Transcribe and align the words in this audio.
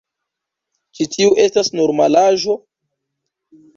Ĉu 0.99 1.07
tiu 1.15 1.35
estas 1.45 1.71
normalaĵo? 1.81 2.57